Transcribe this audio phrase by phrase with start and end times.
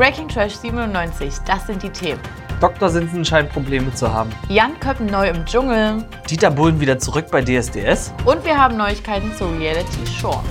[0.00, 2.22] Breaking Trash 97, das sind die Themen.
[2.58, 2.88] Dr.
[2.88, 4.30] Sinsen scheint Probleme zu haben.
[4.48, 6.02] Jan Köppen neu im Dschungel.
[6.30, 8.14] Dieter Bohlen wieder zurück bei DSDS.
[8.24, 10.42] Und wir haben Neuigkeiten zur Reality Shore.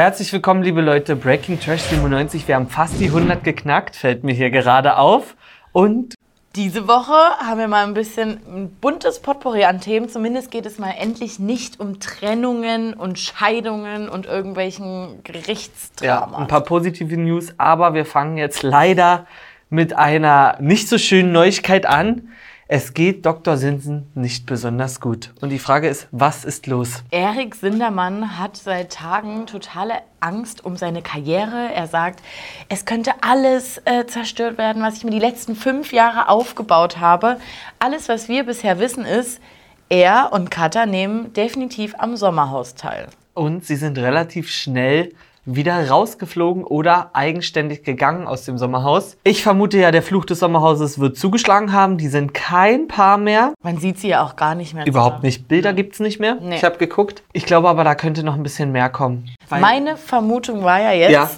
[0.00, 1.14] Herzlich willkommen, liebe Leute.
[1.14, 2.48] Breaking Trash 97.
[2.48, 5.36] Wir haben fast die 100 geknackt, fällt mir hier gerade auf.
[5.72, 6.14] Und
[6.56, 10.08] diese Woche haben wir mal ein bisschen ein buntes Potpourri an Themen.
[10.08, 16.32] Zumindest geht es mal endlich nicht um Trennungen und Scheidungen und irgendwelchen Gerichtsdramen.
[16.32, 19.26] Ja, ein paar positive News, aber wir fangen jetzt leider
[19.68, 22.30] mit einer nicht so schönen Neuigkeit an.
[22.72, 23.56] Es geht Dr.
[23.56, 25.32] Sinsen nicht besonders gut.
[25.40, 27.02] Und die Frage ist, was ist los?
[27.10, 31.74] Erik Sindermann hat seit Tagen totale Angst um seine Karriere.
[31.74, 32.22] Er sagt,
[32.68, 37.40] es könnte alles äh, zerstört werden, was ich mir die letzten fünf Jahre aufgebaut habe.
[37.80, 39.40] Alles, was wir bisher wissen, ist,
[39.88, 43.08] er und Katha nehmen definitiv am Sommerhaus teil.
[43.34, 45.12] Und sie sind relativ schnell
[45.56, 49.16] wieder rausgeflogen oder eigenständig gegangen aus dem Sommerhaus.
[49.24, 51.98] Ich vermute ja, der Fluch des Sommerhauses wird zugeschlagen haben.
[51.98, 53.54] Die sind kein Paar mehr.
[53.62, 54.86] Man sieht sie ja auch gar nicht mehr.
[54.86, 55.26] Überhaupt zusammen.
[55.26, 55.48] nicht.
[55.48, 56.36] Bilder gibt es nicht mehr.
[56.40, 56.56] Nee.
[56.56, 57.22] Ich habe geguckt.
[57.32, 59.30] Ich glaube aber, da könnte noch ein bisschen mehr kommen.
[59.48, 61.28] Meine Vermutung war ja jetzt, ja.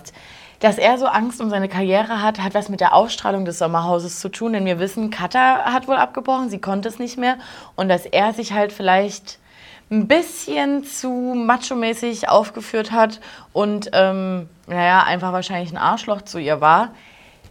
[0.61, 4.21] dass er so Angst um seine Karriere hat, hat was mit der Ausstrahlung des Sommerhauses
[4.21, 4.53] zu tun.
[4.53, 7.37] Denn wir wissen, Katha hat wohl abgebrochen, sie konnte es nicht mehr.
[7.77, 9.39] Und dass er sich halt vielleicht
[9.93, 13.21] ein bisschen zu macho-mäßig aufgeführt hat
[13.53, 16.93] und ähm, naja, einfach wahrscheinlich ein Arschloch zu ihr war.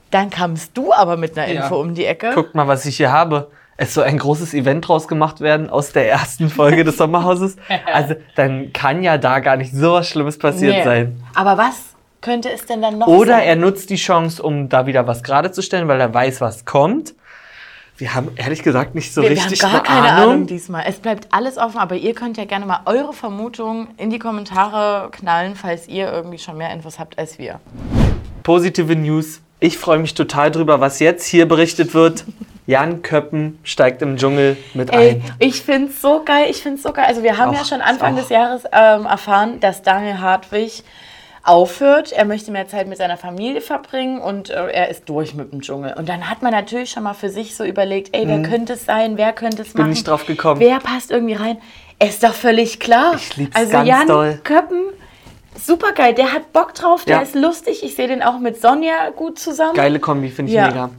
[0.10, 1.82] Dann kamst du aber mit einer Info ja.
[1.82, 2.32] um die Ecke.
[2.34, 3.52] Guckt mal, was ich hier habe.
[3.78, 7.58] Es soll ein großes Event draus gemacht werden aus der ersten Folge des Sommerhauses.
[7.86, 10.84] Also dann kann ja da gar nicht so was Schlimmes passiert nee.
[10.84, 11.24] sein.
[11.36, 13.44] Aber was könnte es denn dann noch Oder sein?
[13.44, 16.66] er nutzt die Chance, um da wieder was gerade zu stellen, weil er weiß, was
[16.66, 17.14] kommt.
[18.02, 20.34] Wir haben ehrlich gesagt nicht so wir, richtig wir haben gar keine Ahnung.
[20.34, 20.86] Ahnung diesmal.
[20.88, 25.10] Es bleibt alles offen, aber ihr könnt ja gerne mal eure Vermutungen in die Kommentare
[25.12, 27.60] knallen, falls ihr irgendwie schon mehr Infos habt als wir.
[28.42, 29.42] Positive News.
[29.60, 32.26] Ich freue mich total drüber, was jetzt hier berichtet wird.
[32.66, 35.24] Jan Köppen steigt im Dschungel mit Ey, ein.
[35.38, 37.06] Ich finde es so geil, ich finde es so geil.
[37.08, 40.84] Also wir haben auch, ja schon Anfang des Jahres ähm, erfahren, dass Daniel Hartwig
[41.44, 42.12] aufhört.
[42.12, 45.62] Er möchte mehr Zeit mit seiner Familie verbringen und äh, er ist durch mit dem
[45.62, 45.94] Dschungel.
[45.98, 48.44] Und dann hat man natürlich schon mal für sich so überlegt, ey, wer mhm.
[48.44, 49.86] könnte es sein, wer könnte es machen?
[49.86, 50.60] Bin nicht drauf gekommen.
[50.60, 51.58] Wer passt irgendwie rein?
[52.04, 53.16] Ist doch völlig klar.
[53.16, 54.40] Ich lieb's also ganz Jan doll.
[54.44, 54.82] Köppen,
[55.56, 56.14] super geil.
[56.14, 57.22] Der hat Bock drauf, der ja.
[57.22, 57.84] ist lustig.
[57.84, 59.76] Ich sehe den auch mit Sonja gut zusammen.
[59.76, 60.68] Geile Kombi, finde ich ja.
[60.68, 60.90] mega.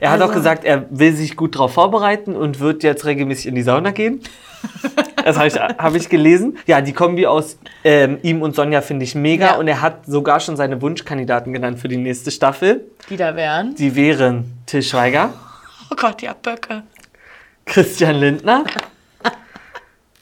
[0.00, 0.32] Er hat also.
[0.32, 3.90] auch gesagt, er will sich gut darauf vorbereiten und wird jetzt regelmäßig in die Sauna
[3.90, 4.22] gehen.
[5.24, 6.58] Das habe ich, hab ich gelesen.
[6.66, 9.48] Ja, die Kombi aus ähm, ihm und Sonja finde ich mega.
[9.48, 9.56] Ja.
[9.56, 12.90] Und er hat sogar schon seine Wunschkandidaten genannt für die nächste Staffel.
[13.10, 13.74] Die da wären?
[13.74, 15.34] Die wären Till Schweiger.
[15.90, 16.84] Oh Gott, ja, Böcke.
[17.66, 18.64] Christian Lindner.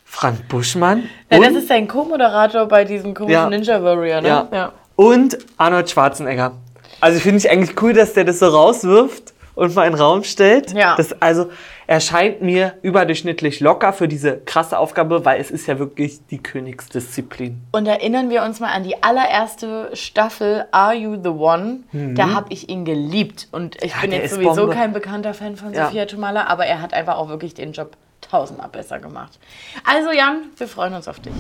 [0.05, 1.09] Frank Buschmann.
[1.31, 3.49] Ja, das ist sein Co-Moderator bei diesem komischen ja.
[3.49, 4.29] Ninja Warrior, ne?
[4.29, 4.49] Ja.
[4.53, 4.73] ja.
[4.97, 6.55] Und Arnold Schwarzenegger.
[7.01, 10.23] Also finde ich eigentlich cool, dass der das so rauswirft und mal in den Raum
[10.23, 10.73] stellt.
[10.73, 10.95] Ja.
[10.97, 11.51] Das, also
[11.89, 16.41] er scheint mir überdurchschnittlich locker für diese krasse Aufgabe, weil es ist ja wirklich die
[16.41, 17.61] Königsdisziplin.
[17.73, 21.81] Und erinnern wir uns mal an die allererste Staffel Are You the One?
[21.91, 22.15] Mhm.
[22.15, 23.49] Da habe ich ihn geliebt.
[23.51, 24.75] Und ich ja, bin jetzt sowieso Bombe.
[24.75, 25.87] kein bekannter Fan von ja.
[25.87, 29.41] Sophia Tomala, aber er hat einfach auch wirklich den Job tausendmal besser gemacht.
[29.85, 31.33] Also Jan, wir freuen uns auf dich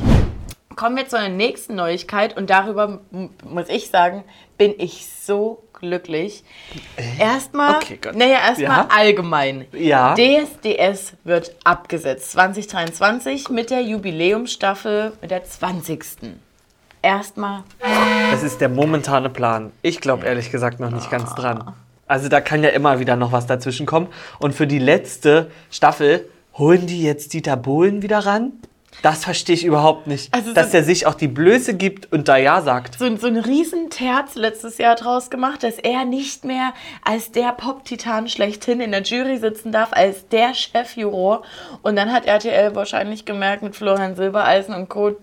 [0.79, 3.00] kommen wir zu einer nächsten Neuigkeit und darüber
[3.45, 4.23] muss ich sagen,
[4.56, 6.44] bin ich so glücklich.
[6.97, 7.22] Äh?
[7.22, 8.89] Erstmal, okay, naja, erstmal ja.
[8.89, 9.66] allgemein.
[9.72, 10.15] Ja.
[10.15, 16.05] DSDS wird abgesetzt 2023 mit der Jubiläumsstaffel mit der 20.
[17.03, 17.62] Erstmal.
[18.31, 19.72] Das ist der momentane Plan.
[19.83, 21.75] Ich glaube ehrlich gesagt noch nicht ganz dran.
[22.09, 24.09] Also da kann ja immer wieder noch was dazwischen kommen.
[24.38, 28.53] Und für die letzte Staffel holen die jetzt Dieter Bohlen wieder ran?
[29.03, 30.32] Das verstehe ich überhaupt nicht.
[30.34, 32.98] Also dass so er sich auch die Blöße gibt und da Ja sagt.
[32.98, 36.72] So, so ein Riesenterz letztes Jahr draus gemacht, dass er nicht mehr
[37.04, 41.43] als der Pop-Titan schlechthin in der Jury sitzen darf, als der Chefjuror.
[41.82, 45.17] Und dann hat RTL wahrscheinlich gemerkt, mit Florian Silbereisen und Co.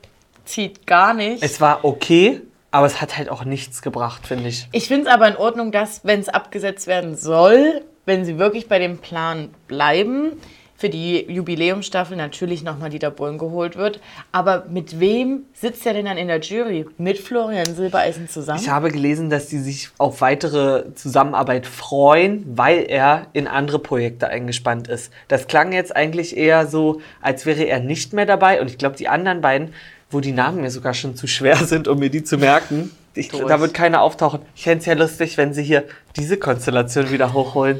[0.45, 1.43] zieht gar nicht.
[1.43, 2.41] Es war okay,
[2.71, 4.67] aber es hat halt auch nichts gebracht, finde ich.
[4.71, 8.67] Ich finde es aber in Ordnung, dass, wenn es abgesetzt werden soll, wenn sie wirklich
[8.67, 10.33] bei dem Plan bleiben,
[10.77, 14.01] für die Jubiläumsstaffel natürlich nochmal Dieter Bohlen geholt wird.
[14.31, 16.85] Aber mit wem sitzt er denn dann in der Jury?
[16.97, 18.59] Mit Florian Silbereisen zusammen?
[18.61, 24.27] Ich habe gelesen, dass sie sich auf weitere Zusammenarbeit freuen, weil er in andere Projekte
[24.27, 25.13] eingespannt ist.
[25.29, 28.59] Das klang jetzt eigentlich eher so, als wäre er nicht mehr dabei.
[28.59, 29.73] Und ich glaube, die anderen beiden,
[30.11, 33.29] wo die Namen mir sogar schon zu schwer sind, um mir die zu merken, Ich,
[33.29, 34.41] da wird keiner auftauchen.
[34.55, 35.85] Ich fände es ja lustig, wenn sie hier
[36.17, 37.79] diese Konstellation wieder hochholen.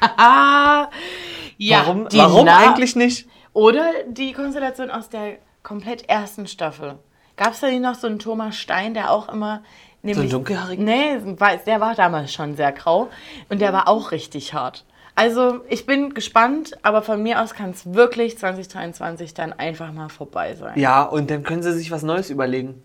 [1.58, 3.28] ja, warum warum eigentlich nicht?
[3.52, 6.98] Oder die Konstellation aus der komplett ersten Staffel.
[7.36, 9.62] Gab es da nicht noch so einen Thomas Stein, der auch immer.
[10.02, 10.82] Nämlich, so ein dunkelhaariger?
[10.82, 11.18] Nee,
[11.66, 13.08] der war damals schon sehr grau.
[13.48, 14.84] Und der war auch richtig hart.
[15.16, 20.08] Also ich bin gespannt, aber von mir aus kann es wirklich 2023 dann einfach mal
[20.08, 20.78] vorbei sein.
[20.78, 22.82] Ja, und dann können sie sich was Neues überlegen.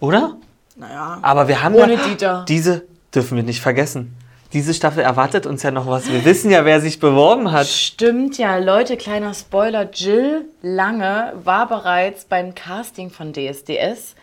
[0.00, 0.36] Oder?
[0.74, 1.18] Naja.
[1.22, 2.44] Aber wir haben ohne ja Dieter.
[2.48, 2.84] diese
[3.14, 4.16] dürfen wir nicht vergessen.
[4.52, 6.10] Diese Staffel erwartet uns ja noch was.
[6.10, 7.66] Wir wissen ja, wer sich beworben hat.
[7.66, 9.90] Stimmt ja, Leute, kleiner Spoiler.
[9.90, 14.14] Jill Lange war bereits beim Casting von DSDS.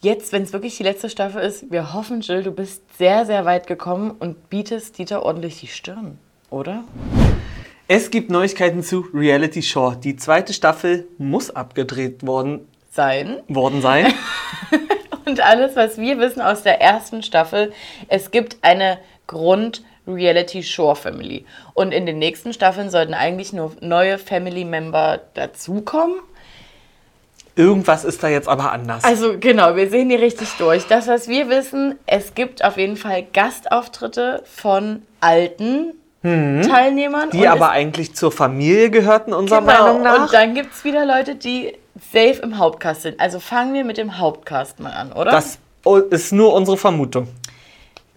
[0.00, 3.44] Jetzt, wenn es wirklich die letzte Staffel ist, wir hoffen, Jill, du bist sehr, sehr
[3.44, 6.18] weit gekommen und bietest Dieter ordentlich die Stirn,
[6.50, 6.84] oder?
[7.88, 9.96] Es gibt Neuigkeiten zu Reality Shore.
[9.96, 13.38] Die zweite Staffel muss abgedreht worden sein.
[13.48, 14.12] Worden sein.
[15.24, 17.72] und alles, was wir wissen aus der ersten Staffel,
[18.06, 21.44] es gibt eine Grund- Reality Shore Family.
[21.74, 26.16] Und in den nächsten Staffeln sollten eigentlich nur neue Family Member dazukommen.
[27.54, 29.02] Irgendwas ist da jetzt aber anders.
[29.02, 30.86] Also genau, wir sehen die richtig durch.
[30.86, 36.62] Das, was wir wissen, es gibt auf jeden Fall Gastauftritte von alten mhm.
[36.62, 37.30] Teilnehmern.
[37.30, 39.72] Die aber eigentlich zur Familie gehörten, unserer genau.
[39.72, 40.22] Meinung nach.
[40.22, 41.76] Und dann gibt es wieder Leute, die
[42.12, 43.20] safe im Hauptcast sind.
[43.20, 45.32] Also fangen wir mit dem Hauptcast mal an, oder?
[45.32, 45.58] Das
[46.10, 47.26] ist nur unsere Vermutung.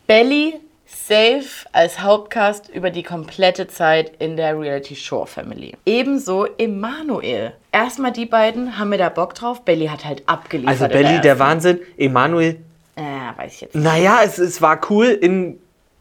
[0.06, 0.60] Belly
[0.92, 5.74] safe als Hauptcast über die komplette Zeit in der Reality Shore Family.
[5.86, 7.54] Ebenso Emanuel.
[7.72, 9.64] Erstmal die beiden haben mir da Bock drauf.
[9.64, 10.82] Belly hat halt abgeliefert.
[10.82, 11.80] Also Belly, der, der Wahnsinn.
[11.98, 12.58] Emanuel.
[12.96, 13.02] Äh,
[13.38, 13.84] weiß ich jetzt nicht.
[13.84, 15.60] Naja, es, es war cool in,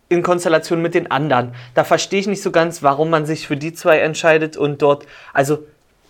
[0.08, 1.54] in Konstellation mit den anderen.
[1.74, 5.06] Da verstehe ich nicht so ganz, warum man sich für die zwei entscheidet und dort.
[5.32, 5.58] Also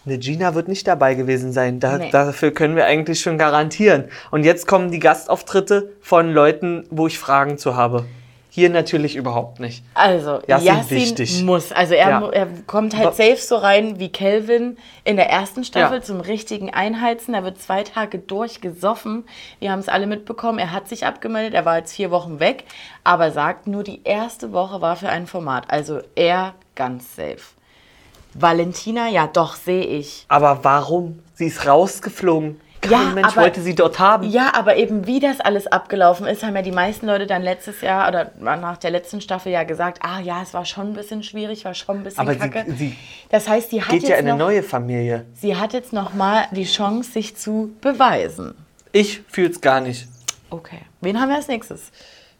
[0.06, 1.78] eine Gina wird nicht dabei gewesen sein.
[1.78, 2.10] Da, nee.
[2.10, 4.04] Dafür können wir eigentlich schon garantieren.
[4.30, 8.06] Und jetzt kommen die Gastauftritte von Leuten, wo ich Fragen zu habe.
[8.52, 9.84] Hier natürlich überhaupt nicht.
[9.94, 11.70] Also, Yassin, muss.
[11.70, 12.28] Also, er, ja.
[12.30, 16.02] er kommt halt safe so rein wie Kelvin in der ersten Staffel ja.
[16.02, 17.32] zum richtigen Einheizen.
[17.32, 19.24] Er wird zwei Tage durchgesoffen.
[19.60, 20.58] Wir haben es alle mitbekommen.
[20.58, 21.54] Er hat sich abgemeldet.
[21.54, 22.64] Er war jetzt vier Wochen weg.
[23.04, 25.70] Aber sagt nur, die erste Woche war für ein Format.
[25.70, 27.38] Also, er ganz safe.
[28.34, 30.24] Valentina, ja, doch, sehe ich.
[30.28, 31.20] Aber warum?
[31.34, 32.60] Sie ist rausgeflogen.
[32.80, 34.28] Kein ja, Mensch aber, wollte sie dort haben.
[34.28, 37.82] Ja, aber eben wie das alles abgelaufen ist, haben ja die meisten Leute dann letztes
[37.82, 41.22] Jahr oder nach der letzten Staffel ja gesagt, ah ja, es war schon ein bisschen
[41.22, 42.64] schwierig, war schon ein bisschen aber kacke.
[42.68, 42.96] Sie, sie
[43.28, 45.26] das heißt, sie hat geht jetzt ja in eine noch, neue Familie.
[45.34, 48.54] Sie hat jetzt noch mal die Chance, sich zu beweisen.
[48.92, 50.08] Ich fühle es gar nicht.
[50.48, 50.80] Okay.
[51.00, 51.90] Wen haben wir als nächstes?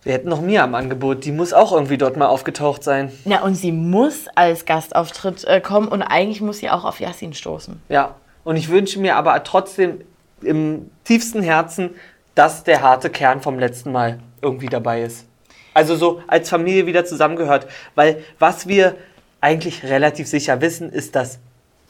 [0.03, 1.27] Wir hätten noch Mia am Angebot.
[1.27, 3.13] Die muss auch irgendwie dort mal aufgetaucht sein.
[3.27, 7.35] Ja, und sie muss als Gastauftritt äh, kommen und eigentlich muss sie auch auf Yassin
[7.35, 7.83] stoßen.
[7.91, 10.01] Ja, und ich wünsche mir aber trotzdem
[10.43, 11.91] im tiefsten Herzen,
[12.35, 15.27] dass der harte Kern vom letzten Mal irgendwie dabei ist.
[15.75, 17.67] Also so als Familie wieder zusammengehört.
[17.95, 18.97] Weil was wir
[19.41, 21.39] eigentlich relativ sicher wissen, ist, dass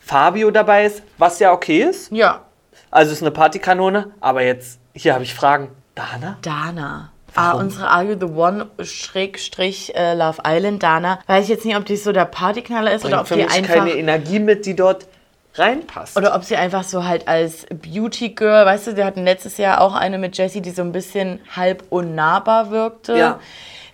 [0.00, 2.10] Fabio dabei ist, was ja okay ist.
[2.12, 2.42] Ja.
[2.90, 5.68] Also ist eine Partykanone, aber jetzt, hier habe ich Fragen.
[5.94, 6.38] Dana?
[6.42, 7.12] Dana.
[7.34, 11.20] Ah, unsere Are You the One Schrägstrich äh, Love Island Dana.
[11.26, 13.44] Weiß ich jetzt nicht, ob die so der Partyknaller ist Bringt oder ob für die
[13.44, 15.06] mich einfach keine Energie mit, die dort
[15.54, 16.16] reinpasst.
[16.16, 19.80] Oder ob sie einfach so halt als Beauty Girl, weißt du, wir hatten letztes Jahr
[19.80, 23.16] auch eine mit Jessie, die so ein bisschen halb unnahbar wirkte.
[23.16, 23.40] Ja.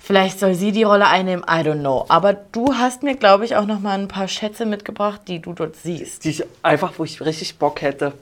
[0.01, 2.05] Vielleicht soll sie die Rolle einnehmen, I don't know.
[2.09, 5.53] Aber du hast mir, glaube ich, auch noch mal ein paar Schätze mitgebracht, die du
[5.53, 6.25] dort siehst.
[6.25, 8.13] Die ich einfach, wo ich richtig Bock hätte.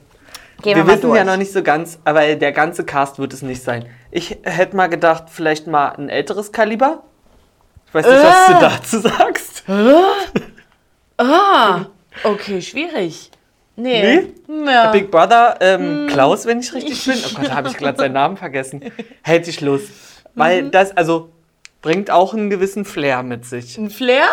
[0.63, 1.17] Gehen wir, wir wissen durch.
[1.17, 3.85] ja noch nicht so ganz, aber der ganze Cast wird es nicht sein.
[4.09, 7.03] Ich hätte mal gedacht, vielleicht mal ein älteres Kaliber.
[7.87, 8.23] Ich weiß nicht, äh.
[8.23, 8.59] was du äh.
[8.59, 9.63] dazu sagst.
[9.67, 9.93] Äh.
[11.23, 11.85] ah.
[12.23, 13.31] Okay, schwierig.
[13.75, 14.31] Nee.
[14.47, 14.71] nee?
[14.71, 14.91] Ja.
[14.91, 16.07] Big Brother, ähm, hm.
[16.07, 17.15] Klaus, wenn ich richtig bin.
[17.25, 18.81] Oh Gott, da habe ich gerade seinen Namen vergessen.
[19.21, 19.89] Hätte ich Lust.
[20.33, 20.71] Weil mhm.
[20.71, 21.29] das, also,
[21.81, 23.77] bringt auch einen gewissen Flair mit sich.
[23.77, 24.27] Ein Flair?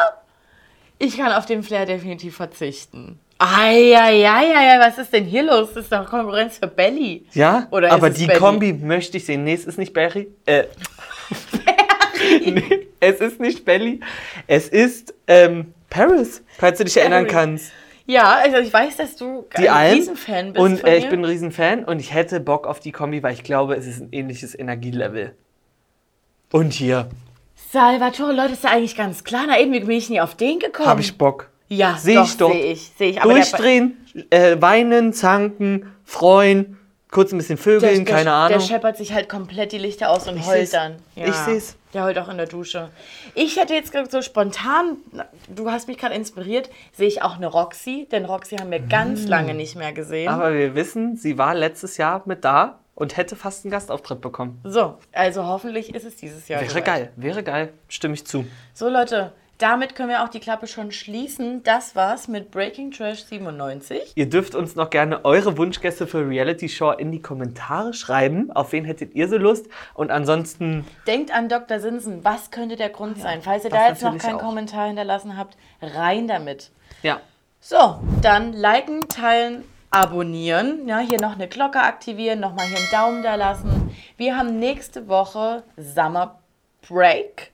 [0.99, 3.19] Ich kann auf den Flair definitiv verzichten.
[3.39, 5.71] Eieieiei, was ist denn hier los?
[5.75, 7.27] Das ist doch Konkurrenz für Belly.
[7.33, 8.39] Ja, Oder aber die Belly?
[8.39, 9.43] Kombi möchte ich sehen.
[9.43, 10.29] Nee, es ist nicht Barry.
[10.47, 10.65] Äh.
[11.65, 12.51] Barry.
[12.53, 13.99] nee, es ist nicht Belly.
[14.47, 17.11] Es ist ähm, Paris, falls du dich Paris.
[17.11, 17.71] erinnern kannst.
[18.07, 20.65] Ja, also ich weiß, dass du die ein Riesenfan bist.
[20.65, 23.45] Und äh, ich bin ein Riesenfan und ich hätte Bock auf die Kombi, weil ich
[23.45, 25.37] glaube, es ist ein ähnliches Energielevel.
[26.51, 27.09] Und hier.
[27.71, 29.45] Salvatore, Leute, ist ja eigentlich ganz klar.
[29.47, 30.89] Na eben, wie bin ich nie auf den gekommen?
[30.89, 31.51] Hab ich Bock.
[31.69, 32.51] Ja, sehe ich doch.
[32.51, 33.19] Sehe ich, seh ich.
[33.21, 33.97] Durchdrehen,
[34.31, 36.79] äh, weinen, zanken, freuen
[37.13, 38.59] kurz ein bisschen Vögeln, der, keine der, Ahnung.
[38.59, 40.97] Der scheppert sich halt komplett die Lichter aus und ich heult dann.
[41.15, 41.29] Ja.
[41.29, 41.77] Ich seh's.
[41.95, 42.89] Der heult auch in der Dusche.
[43.35, 44.97] Ich hätte jetzt so spontan,
[45.49, 49.27] du hast mich gerade inspiriert, sehe ich auch eine Roxy, denn Roxy haben wir ganz
[49.27, 49.29] mm.
[49.29, 50.31] lange nicht mehr gesehen.
[50.31, 52.79] Aber wir wissen, sie war letztes Jahr mit da.
[52.95, 54.61] und hätte fast einen Gastauftritt bekommen.
[54.65, 56.61] So, also hoffentlich ist es dieses Jahr.
[56.61, 56.85] Wäre soweit.
[56.85, 57.73] geil, wäre geil.
[57.89, 58.47] Stimme ich zu.
[58.73, 61.63] So, Leute, damit können wir auch die Klappe schon schließen.
[61.63, 64.13] Das war's mit Breaking Trash 97.
[64.17, 68.51] Ihr dürft uns noch gerne eure Wunschgäste für Reality Show in die Kommentare schreiben.
[68.51, 69.67] Auf wen hättet ihr so Lust?
[69.95, 71.79] Und ansonsten, Denkt an Dr.
[71.79, 73.41] Sinsen, was könnte der Grund sein?
[73.43, 74.43] Falls ihr da jetzt noch keinen auch.
[74.43, 76.71] Kommentar hinterlassen habt, rein damit.
[77.03, 77.21] ja,
[77.61, 80.89] So, dann liken, teilen, abonnieren.
[80.89, 83.95] Ja, hier noch eine Glocke aktivieren, nochmal hier einen Daumen da lassen.
[84.17, 86.41] Wir haben nächste Woche Summer
[86.89, 87.53] Break.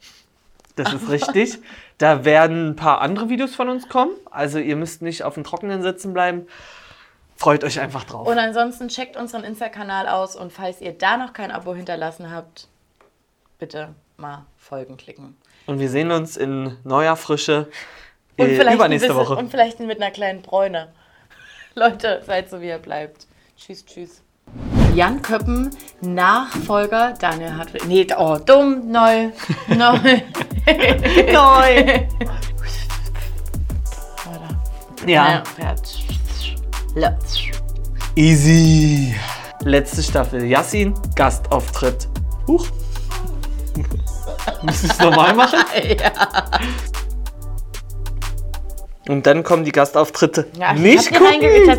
[0.77, 1.59] das ist richtig.
[1.99, 4.13] Da werden ein paar andere Videos von uns kommen.
[4.31, 6.47] Also ihr müsst nicht auf dem Trockenen sitzen bleiben.
[7.37, 8.27] Freut euch einfach drauf.
[8.27, 12.69] Und ansonsten checkt unseren Insta-Kanal aus und falls ihr da noch kein Abo hinterlassen habt,
[13.59, 15.37] bitte mal Folgen klicken.
[15.67, 17.69] Und wir sehen uns in neuer Frische
[18.37, 19.37] Und äh, übernächste bisschen, Woche.
[19.37, 20.93] und vielleicht mit einer kleinen Bräune.
[21.75, 23.27] Leute, seid so wie ihr bleibt.
[23.57, 24.23] Tschüss, tschüss.
[24.95, 27.87] Jan Köppen, Nachfolger Daniel Hartwig.
[27.87, 29.31] Nee, oh, dumm, neu,
[29.69, 29.99] neu.
[31.33, 32.07] Neu.
[35.07, 35.43] Ja.
[38.15, 39.15] Easy.
[39.65, 40.45] Letzte Staffel.
[40.45, 42.09] Yassin, Gastauftritt.
[42.47, 42.67] Huch.
[44.63, 45.61] Muss ich es nochmal machen?
[46.01, 46.11] ja.
[49.09, 50.49] Und dann kommen die Gastauftritte.
[50.59, 51.79] Ja, ich nicht gucken.